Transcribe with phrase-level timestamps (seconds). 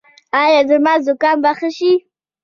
[0.43, 1.91] ایا زما زکام به ښه شي؟